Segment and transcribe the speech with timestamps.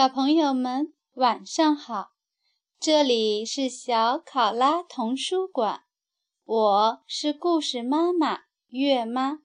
[0.00, 2.12] 小朋友们，晚上好！
[2.78, 5.84] 这里是小考拉童书馆，
[6.42, 9.40] 我是故事妈妈月妈。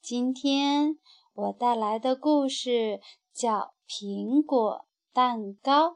[0.00, 0.98] 今天
[1.34, 3.02] 我带来的故事
[3.34, 3.52] 叫
[3.86, 5.88] 《苹果蛋糕》。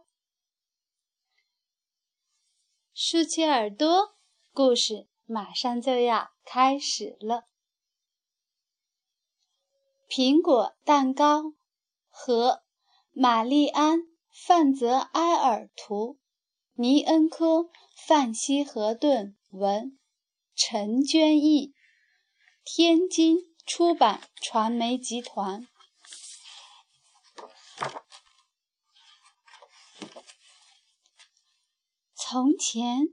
[2.93, 4.15] 竖起耳朵，
[4.53, 7.45] 故事马上就要开始了。
[10.07, 11.55] 苹果蛋糕
[12.11, 12.64] 和
[13.17, 14.01] 玛丽安·
[14.33, 16.19] 范泽埃尔图。
[16.73, 17.71] 尼恩科、
[18.09, 19.97] 范希和顿文，
[20.56, 21.73] 陈娟译，
[22.65, 25.69] 天津出版传媒集团。
[32.17, 33.11] 从前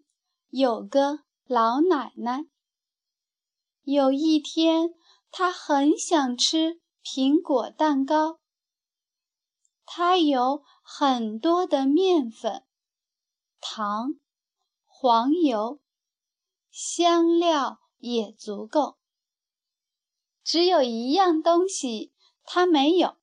[0.50, 2.46] 有个老奶奶，
[3.84, 4.90] 有一天
[5.30, 8.41] 她很想吃苹果蛋糕。
[9.94, 12.64] 它有很多的面粉。
[13.60, 14.14] 糖、
[14.86, 15.82] 黄油、
[16.72, 18.98] 香料也足够。
[20.46, 22.14] 只有一样东西
[22.46, 23.18] 它没有，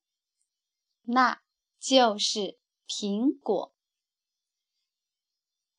[1.01, 1.41] 那
[1.79, 3.73] 就是苹果。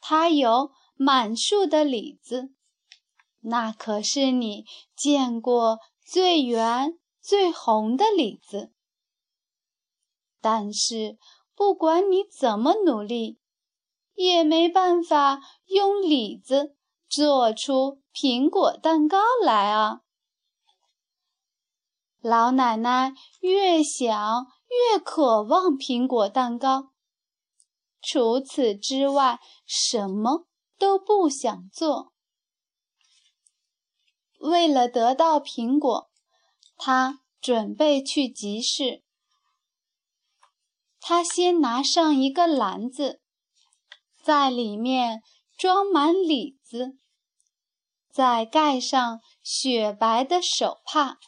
[0.01, 2.53] 它有满树的李子，
[3.39, 8.73] 那可是你见过最圆、最红的李子。
[10.41, 11.19] 但是
[11.55, 13.39] 不管你怎么努力，
[14.15, 16.77] 也没办法用李子
[17.09, 20.01] 做出苹果蛋糕来啊！
[22.21, 26.93] 老奶奶越想越渴望苹果蛋糕，
[28.03, 30.47] 除此之外什么
[30.79, 32.13] 都不想做。
[34.39, 36.11] 为了得到苹果，
[36.77, 39.03] 她准备去集市。
[41.01, 43.21] 他先拿上一个篮子。
[44.23, 45.23] 在里面
[45.57, 46.99] 装满李子，
[48.11, 51.19] 再盖上雪白的手帕。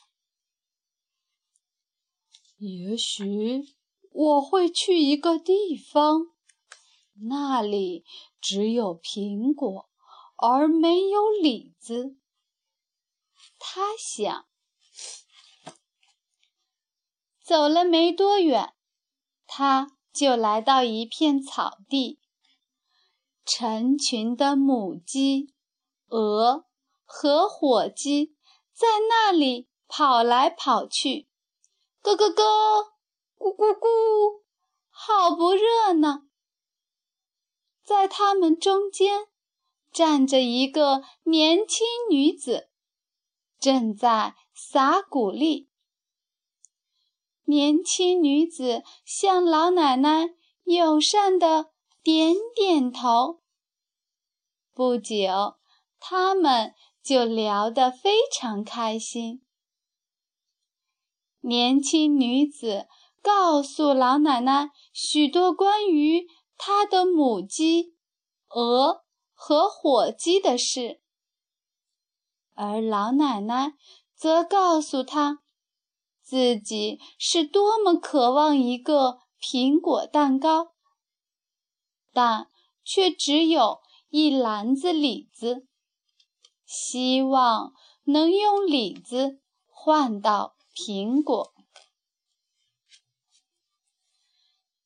[2.59, 3.65] 也许
[4.11, 6.27] 我会去一个地方，
[7.29, 8.05] 那里
[8.41, 9.89] 只有苹果，
[10.37, 12.17] 而没有李子。
[13.59, 14.47] 他想。
[17.43, 18.75] 走了没多远，
[19.55, 22.19] 他就来到一片草地。
[23.45, 25.53] 成群的母鸡、
[26.09, 26.65] 鹅
[27.05, 28.35] 和火鸡
[28.73, 31.29] 在那里跑来跑去，
[32.01, 32.95] 咯咯咯，
[33.37, 34.43] 咕咕咕，
[34.89, 36.23] 好不热闹。
[37.85, 39.27] 在他们中间
[39.93, 42.71] 站着一个年轻女子，
[43.61, 45.69] 正在撒谷粒。
[47.45, 50.31] 年轻女子向老奶奶
[50.65, 51.67] 友善地
[52.03, 53.41] 点点头。
[54.73, 55.57] 不久，
[55.99, 59.45] 他们就聊得非常开心。
[61.41, 62.87] 年轻女子
[63.21, 66.27] 告诉老奶奶许多关于
[66.57, 67.97] 她的母鸡、
[68.49, 69.05] 鹅
[69.35, 71.03] 和火鸡的事，
[72.55, 73.75] 而老奶奶
[74.15, 75.42] 则告诉她
[76.33, 80.73] 自己是多么渴望一个苹果蛋糕，
[82.11, 82.49] 但
[82.83, 83.83] 却只有。
[84.09, 85.67] 一篮子李子，
[86.65, 91.53] 希望能用李子换到苹果。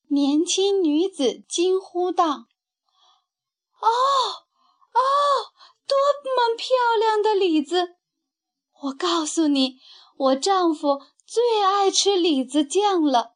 [0.09, 2.47] 年轻女子惊呼道
[3.83, 3.89] ：“哦，
[4.93, 5.01] 哦，
[5.87, 7.97] 多么漂亮的李子！
[8.83, 9.81] 我告诉你，
[10.17, 13.35] 我丈夫最爱吃李子酱了，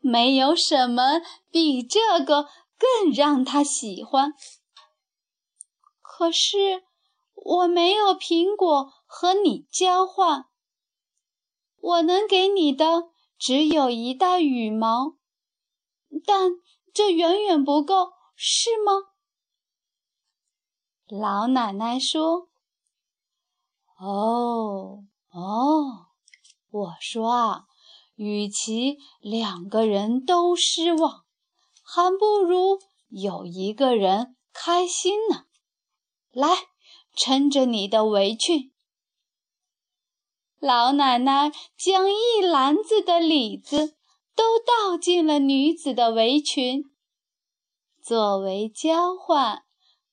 [0.00, 1.20] 没有什么
[1.50, 2.48] 比这个
[2.78, 4.32] 更让他喜欢。”
[6.00, 6.84] 可是
[7.34, 10.46] 我没有苹果和你交换，
[11.80, 15.16] 我能给你的只有一袋羽毛，
[16.26, 16.52] 但
[16.92, 18.92] 这远远不够，是吗？
[21.06, 22.48] 老奶奶说
[24.00, 26.07] ：“哦哦，
[26.70, 27.64] 我说啊，
[28.14, 31.24] 与其两个人都失望，
[31.82, 32.78] 还不如
[33.08, 35.44] 有一个人开心呢。”
[36.30, 36.48] 来，
[37.16, 38.70] 撑着你的围裙。
[40.60, 43.96] 老奶奶将一篮子的李子
[44.36, 46.84] 都倒进了女子的围裙，
[48.02, 49.64] 作为交换，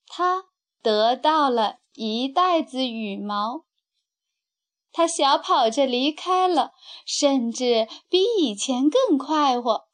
[0.07, 0.45] 她
[0.81, 3.64] 得到了一袋子羽毛。
[4.97, 6.71] 他小跑着离开了，
[7.05, 9.89] 甚至比以前更快活。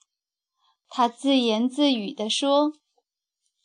[0.87, 2.73] 他自言自语地说：“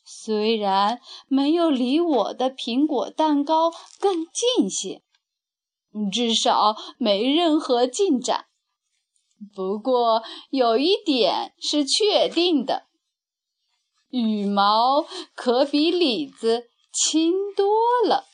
[0.02, 0.98] 虽然
[1.28, 5.02] 没有离我的苹果蛋糕更近些，
[6.10, 8.46] 至少没任何进展。
[9.54, 12.86] 不过有一点是确定的，
[14.08, 15.04] 羽毛
[15.34, 17.66] 可比李子轻多
[18.08, 18.24] 了。”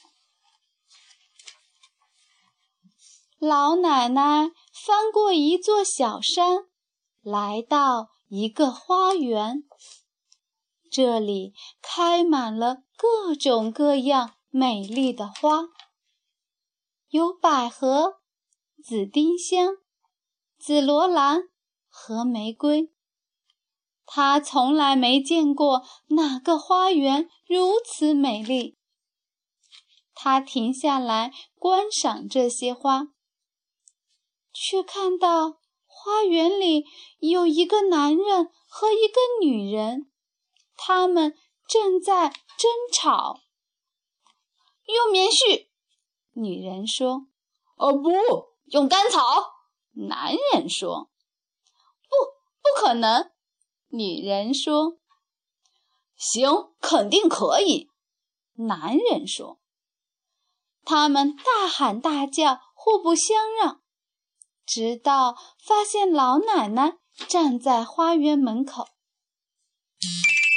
[3.45, 6.69] 老奶奶翻过一座小山，
[7.23, 9.65] 来到一个花园。
[10.89, 15.71] 这里开满了各种各样美丽的花，
[17.09, 18.21] 有百合、
[18.81, 19.75] 紫丁香、
[20.57, 21.49] 紫罗兰
[21.89, 22.93] 和玫瑰。
[24.07, 28.79] 她从来没见过哪个花园如此美丽。
[30.15, 33.09] 她停下来观赏这些花。
[34.53, 36.85] 却看到花园里
[37.19, 40.11] 有一个男人和一个女人，
[40.77, 41.37] 他们
[41.69, 43.41] 正在争吵。
[44.87, 45.69] 用棉絮，
[46.33, 47.27] 女人说。
[47.77, 48.11] 哦，不
[48.67, 49.21] 用干草，
[49.93, 51.11] 男人说。
[52.09, 52.17] 不，
[52.63, 53.33] 不可能，
[53.89, 54.99] 女人说。
[56.17, 57.91] 行，肯定可以，
[58.55, 59.59] 男人说。
[60.85, 63.82] 他们大喊大叫，互不相让。
[64.65, 66.99] 直到发现老奶奶
[67.29, 68.89] 站在花园门口，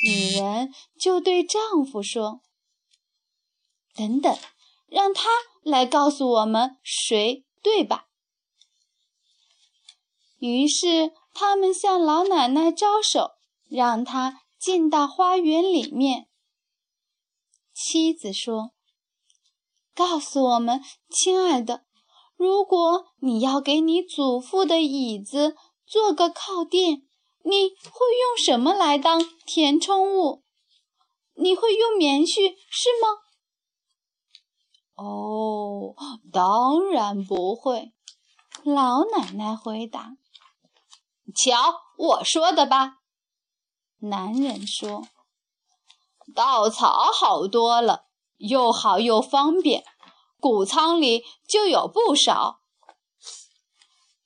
[0.04, 2.42] 女人就对丈夫说
[3.96, 4.38] ：“等等，
[4.88, 5.30] 让他
[5.64, 8.08] 来告诉我们谁对吧？”
[10.40, 13.32] 于是他们向老奶奶招手，
[13.68, 16.30] 让她进到花园里面。
[17.74, 18.72] 妻子说
[19.96, 21.85] ：“告诉我们，亲爱的。”
[22.38, 25.56] 如果你要给你祖父的椅子
[25.86, 27.08] 做个靠垫，
[27.44, 30.44] 你会用什么来当填充物？
[31.36, 33.08] 你会用棉絮是吗？
[34.96, 35.96] 哦，
[36.32, 37.94] 当然不会。
[38.64, 40.18] 老奶奶回答。
[41.36, 43.00] 瞧，我说的吧。
[44.00, 45.08] 男人说
[46.36, 48.06] ：“稻草好多了，
[48.38, 49.84] 又好又方便。”
[50.46, 52.60] 谷仓里就有不少。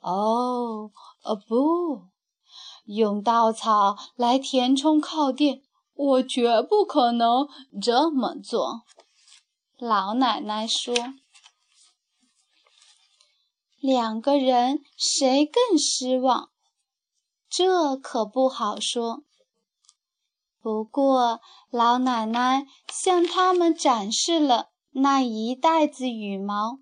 [0.01, 0.92] 哦，
[1.24, 2.10] 呃，不
[2.83, 5.62] 用稻草来填充靠垫，
[5.94, 7.48] 我绝不可能
[7.81, 8.81] 这么做。
[9.77, 10.94] 老奶奶说
[13.80, 16.50] ：“两个人谁更失望？
[17.50, 19.24] 这可不好说。
[20.62, 21.39] 不过，
[21.69, 24.71] 老奶奶向他们展示了。”
[25.01, 26.80] 那一袋子羽毛，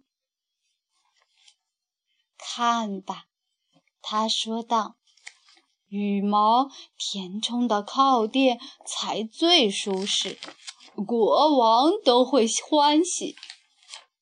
[2.35, 3.25] 看吧，
[4.01, 4.95] 他说道
[5.87, 6.67] ：“羽毛
[6.97, 10.39] 填充的靠垫才最舒适，
[11.05, 13.35] 国王都会欢喜。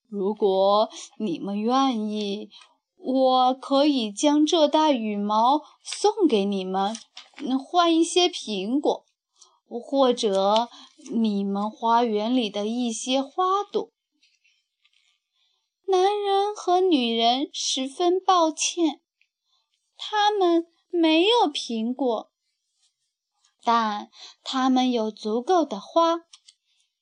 [0.09, 2.49] 如果你们愿意，
[2.97, 6.97] 我可以将这袋羽毛送给你们，
[7.65, 9.05] 换一些苹果，
[9.69, 10.67] 或者……”
[11.11, 13.91] 你们花园里的一些花朵。
[15.87, 19.01] 男人和女人十分抱歉，
[19.95, 22.31] 他们没有苹果，
[23.63, 24.09] 但
[24.43, 26.21] 他们有足够的花，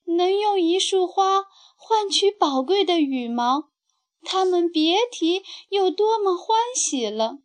[0.04, 1.44] 能用一束花
[1.76, 3.70] 换取宝贵的羽毛。
[4.22, 7.38] 他们别提有多么欢喜了。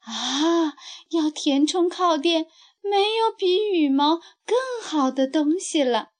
[0.00, 0.74] 啊，
[1.10, 2.46] 要填充靠垫。
[2.80, 6.12] 没有比羽毛更好的东西了，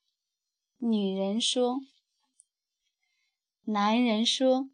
[0.78, 1.78] 女人说。
[3.70, 4.70] 男人说：“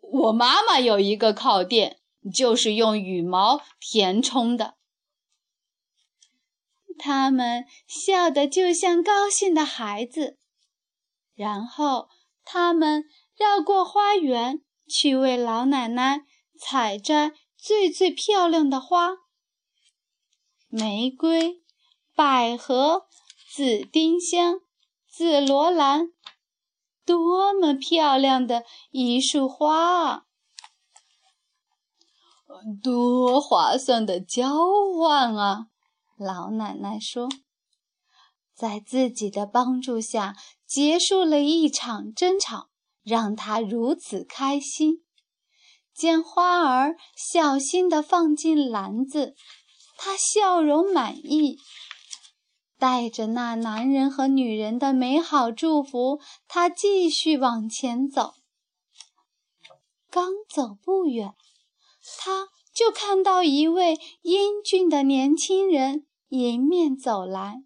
[0.00, 2.00] 我妈妈有一个靠垫，
[2.32, 4.76] 就是用羽毛填充的。”
[6.98, 10.38] 他们笑得就像高兴的孩子，
[11.34, 12.08] 然后
[12.42, 13.04] 他们
[13.36, 16.20] 绕过花园，去为老奶奶
[16.58, 19.16] 采摘最最漂亮的花。
[20.68, 21.62] 玫瑰、
[22.14, 23.08] 百合、
[23.54, 24.60] 紫丁香、
[25.06, 26.12] 紫罗兰，
[27.04, 30.24] 多么漂亮的一束花！
[32.82, 34.52] 多划算的交
[34.96, 35.66] 换啊！
[36.18, 37.28] 老奶奶说，
[38.54, 42.68] 在自己的帮助下结束了一场争吵，
[43.02, 45.04] 让她如此开心。
[45.94, 49.34] 将花儿小心地放进篮子。
[49.96, 51.58] 她笑容满意，
[52.82, 58.34] 带着那男人和女人的美好祝福，他继续往前走。
[60.10, 61.32] 刚走不远，
[62.18, 67.62] 他就看到一位英俊的年轻人迎面走来。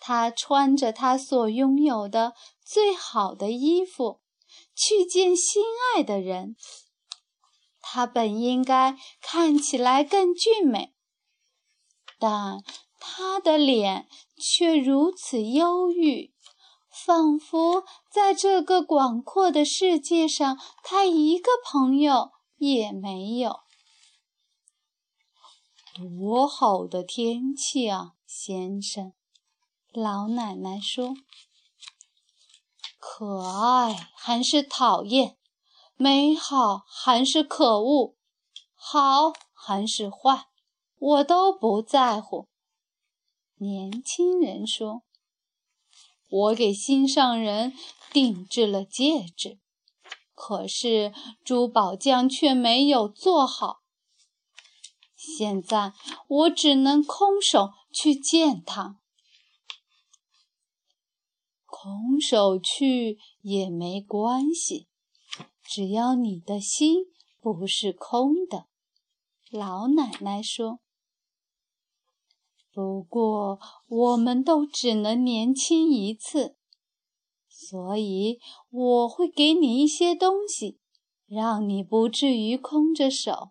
[0.00, 2.32] 他穿着他所拥有的
[2.64, 4.22] 最好的衣服，
[4.74, 5.62] 去见心
[5.94, 6.56] 爱的人。
[7.82, 10.94] 他本应该看起来更俊美，
[12.18, 12.62] 但……
[13.04, 16.32] 他的脸却如此忧郁，
[16.88, 23.58] 仿佛在这个广阔的世界上，他一个朋友也没有。
[25.96, 29.12] 多好的天气啊，先生！
[29.92, 31.16] 老奶奶说
[33.00, 35.36] ：“可爱还是讨厌？
[35.96, 38.14] 美好还是可恶？
[38.76, 40.46] 好还是坏？
[40.98, 42.46] 我都不在乎。”
[43.62, 45.04] 年轻人说
[46.28, 47.72] ：“我给心上人
[48.12, 49.60] 定制了戒指，
[50.34, 51.14] 可是
[51.44, 53.82] 珠宝匠却没有做好。
[55.14, 55.92] 现在
[56.26, 58.98] 我只能空手去见他。
[61.64, 64.88] 空手去也没关系，
[65.62, 67.04] 只要你的心
[67.38, 68.66] 不是空的。”
[69.52, 70.80] 老奶奶说。
[72.74, 76.56] 不过，我们都只能年轻一次，
[77.50, 78.38] 所以
[78.70, 80.78] 我会给你一些东西，
[81.26, 83.50] 让你不至于空着手。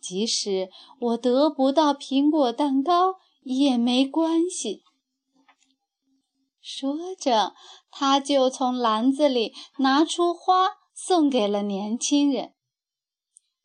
[0.00, 4.84] 即使我得不到苹果蛋糕也没关系。
[6.62, 7.54] 说着，
[7.90, 12.54] 他就从篮子里拿出花，送给了年轻人。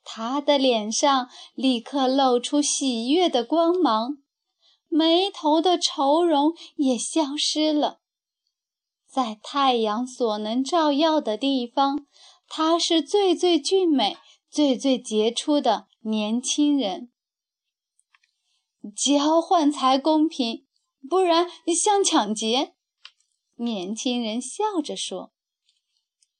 [0.03, 4.17] 他的脸上立刻露出喜悦的光芒。
[4.95, 7.99] 眉头的愁容也消失了，
[9.07, 12.05] 在太阳所能照耀的地方，
[12.47, 14.17] 他是最最俊美、
[14.51, 17.11] 最最杰出的年轻人。
[18.95, 20.67] 交换才公平，
[21.09, 22.75] 不然像抢劫。
[23.55, 25.33] 年轻人笑着说。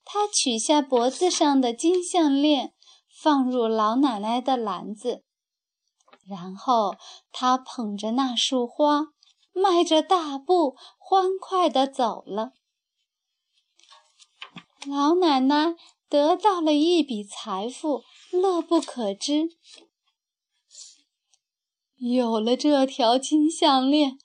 [0.05, 2.75] 他取下脖子上的金项链，
[3.09, 5.23] 放入老奶奶的篮子。
[6.25, 6.95] 然后，
[7.31, 9.07] 他捧着那束花，
[9.51, 12.53] 迈着大步，欢快地走了。
[14.85, 15.75] 老奶奶
[16.07, 19.49] 得到了一笔财富，乐不可支。
[21.95, 24.17] 有了这条金项链，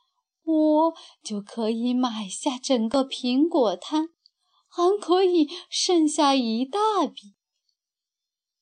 [0.44, 4.08] 我就可以买下整个苹果摊，
[4.68, 7.34] 还可以剩下一大笔。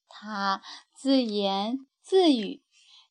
[0.07, 0.63] 他
[0.95, 2.63] 自言自语。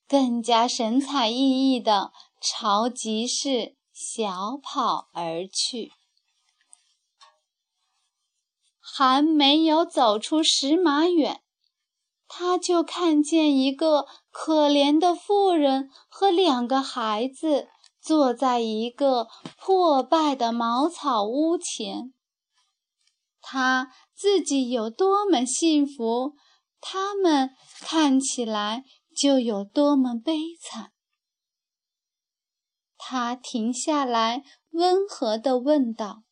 [0.08, 5.92] 更加神采奕奕地朝集市小跑而去，
[8.80, 11.42] 还没有走出十码远，
[12.28, 17.68] 他就看见一个可怜的妇人和两个孩子
[18.00, 22.14] 坐在一个破败的茅草屋前。
[23.42, 26.36] 他自己有多么幸福，
[26.80, 27.50] 他们
[27.82, 28.84] 看起来。
[29.16, 30.92] 就有多么悲惨。
[32.98, 36.24] 他停下来，温和地问道：“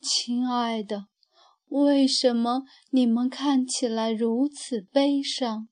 [0.00, 1.08] 亲爱的，
[1.66, 5.68] 为什么你们看起来如此悲伤？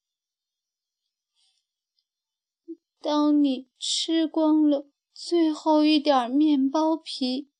[3.00, 7.50] 当你吃光了最后一点面包皮，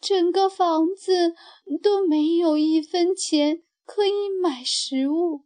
[0.00, 1.34] 整个房子
[1.82, 4.12] 都没有一分钱可以
[4.42, 5.44] 买食物。”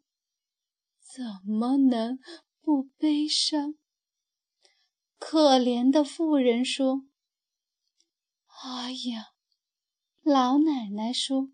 [1.15, 2.19] 怎么能
[2.61, 3.77] 不悲伤？
[5.17, 7.05] 可怜的妇人说
[8.65, 9.27] ：“哎呀！”
[10.25, 11.53] 老奶奶说：“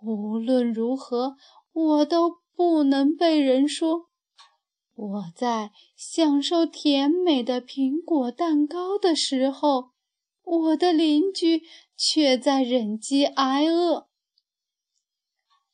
[0.00, 1.36] 无论如何，
[1.72, 4.08] 我都不能被人说
[4.94, 9.90] 我在享受甜美的苹果蛋糕的时候，
[10.42, 14.08] 我的邻居却在忍饥挨饿。”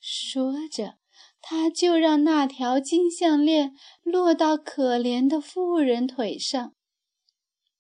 [0.03, 1.02] 说着。
[1.45, 6.73] 他就让那条金项链落到可怜的妇人腿上，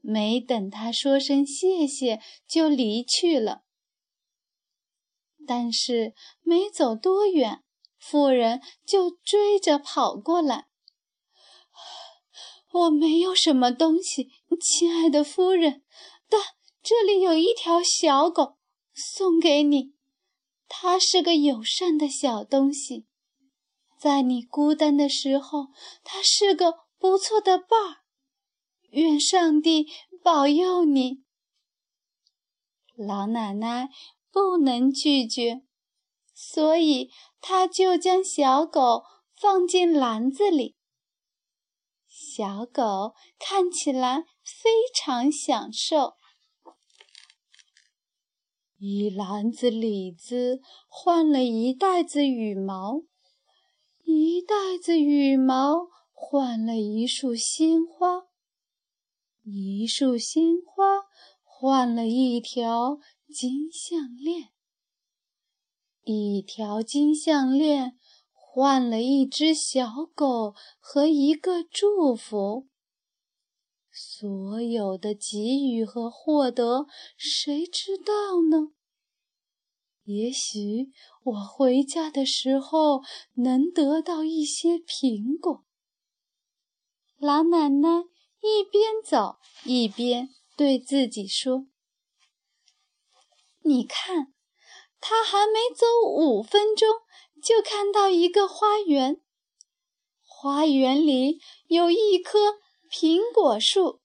[0.00, 3.62] 没等他说声谢谢，就离去了。
[5.47, 7.62] 但是没走多远，
[7.99, 10.66] 妇人就追着跑过来。
[12.73, 14.28] 我没有什么东西，
[14.61, 15.85] 亲爱的夫人，
[16.28, 16.40] 但
[16.83, 18.57] 这里有一条小狗，
[18.92, 19.95] 送给你。
[20.69, 23.07] 它是个友善的小东西。
[24.03, 25.69] 在你孤单的时候，
[26.03, 27.97] 它是个不错的伴儿。
[28.91, 29.87] 愿上帝
[30.25, 31.23] 保佑你。”
[32.99, 33.91] 老奶奶
[34.33, 35.63] 不能拒绝，
[36.35, 39.05] 所以她就将小狗
[39.41, 40.75] 放进篮子里。
[42.09, 46.15] 小狗看起来非常享受。
[48.79, 53.03] 一篮子李子换了一袋子羽毛，
[54.05, 58.25] 一袋子羽毛换了一束鲜花，
[59.45, 60.85] 一束鲜花
[61.43, 64.51] 换了一条金项链，
[66.03, 67.97] 一条金项链
[68.33, 72.69] 换了一只小狗和一个祝福。
[73.91, 78.73] 所有的给予和获得，谁知道呢？
[80.05, 80.91] 也许
[81.25, 83.03] 我回家的时候
[83.35, 85.65] 能得到一些苹果。
[87.19, 88.05] 老奶奶
[88.41, 91.67] 一边走一边对自己说
[93.63, 94.33] ：“你看，
[95.01, 96.89] 她还没走五分钟，
[97.43, 99.23] 就看到一个花园。
[100.27, 102.39] 花园里有一棵。”
[102.95, 104.03] 苹果树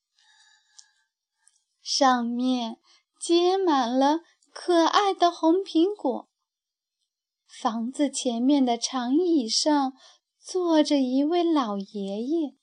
[1.82, 2.78] 上面
[3.20, 4.20] 结满了
[4.60, 6.28] 可爱的红苹果。
[7.46, 9.92] 房子前面的长椅上
[10.40, 12.56] 坐着一位老爷爷。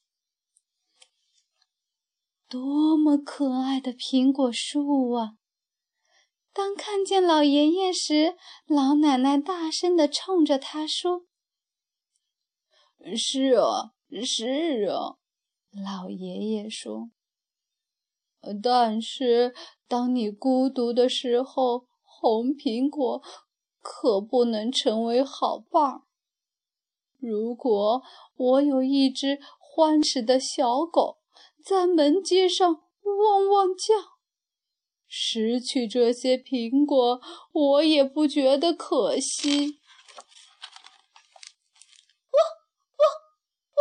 [2.50, 5.38] 多么可爱的苹果树啊！
[6.52, 8.36] 当看见老爷爷时，
[8.68, 11.26] 老奶奶大声地冲着他说
[13.16, 13.94] ：“是啊，
[14.26, 15.16] 是啊。”
[15.72, 17.10] 老爷爷说
[18.62, 19.56] ：“但是
[19.88, 23.22] 当你孤独的时候，红苹果
[23.82, 26.02] 可不能成为好伴儿。
[27.20, 28.02] 如果
[28.36, 31.18] 我有一只欢实的小狗
[31.64, 32.68] 在门街上
[33.04, 33.94] 汪汪叫，
[35.08, 37.22] 失去这些苹果，
[37.52, 39.80] 我也不觉得可惜。”
[42.32, 42.42] 汪
[42.98, 43.06] 汪
[43.76, 43.80] 汪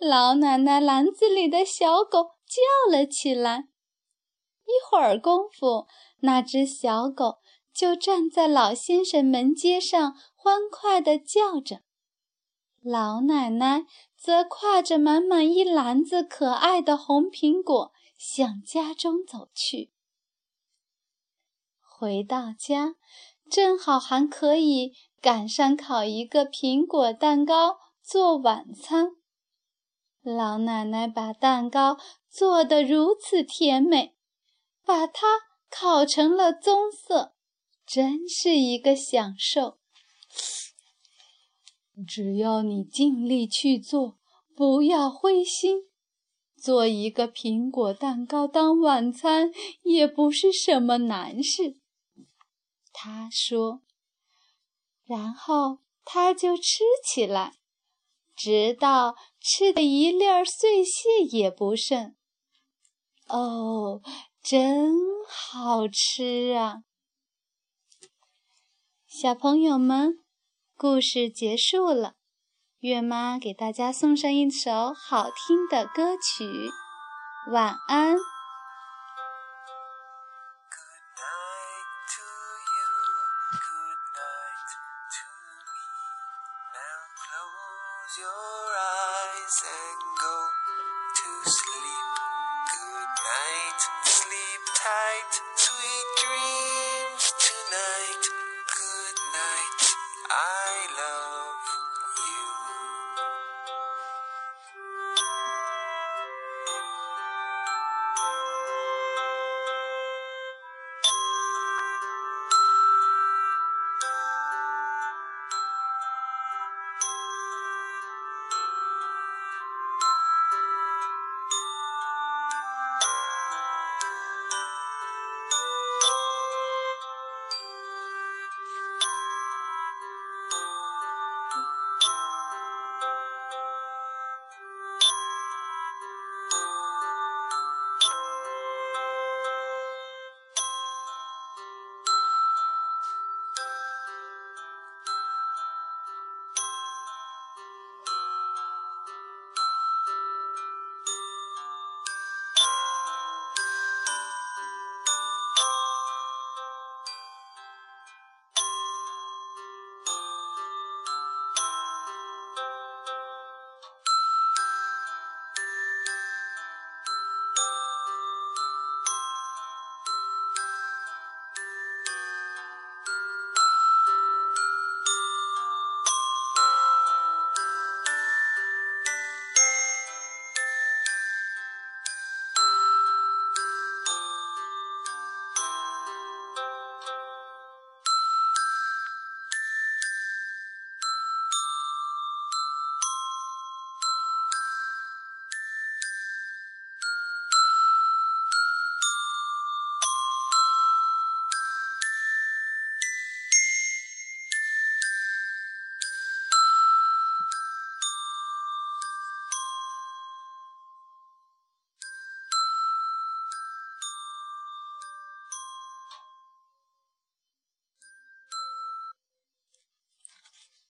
[0.00, 3.68] 汪老奶奶篮子里的小狗叫了起来。
[4.64, 5.86] 一会儿功夫，
[6.20, 7.38] 那只小狗
[7.72, 11.82] 就站在老先生门阶上，欢快地叫着。
[12.82, 19.90] 老奶奶则挎着满满一篮子可爱的红苹果向家中走去。
[21.80, 22.96] 回到家，
[23.50, 29.12] 正好还可以赶上烤一个苹果蛋糕做晚餐。
[30.22, 31.96] 老奶奶把蛋糕
[32.28, 34.13] 做得如此甜美，
[34.84, 35.26] 把它
[35.70, 37.34] 烤成了棕色，
[37.86, 39.78] 真是一个享受。
[42.06, 44.18] 只要你尽力去做，
[44.54, 45.88] 不要灰心，
[46.56, 51.76] 做一个苹果蛋糕当晚餐也不是什么难事。
[52.92, 53.82] 他说，
[55.04, 57.54] 然后他就吃起来。
[58.36, 62.16] 直到吃的一粒碎屑也不剩。
[63.34, 64.00] 哦，
[64.40, 64.94] 真
[65.28, 66.84] 好吃啊！
[69.08, 70.20] 小朋友们，
[70.76, 72.14] 故事结束了。
[72.78, 76.70] 月妈给大家送上一首好听的歌曲，
[77.50, 78.16] 晚安。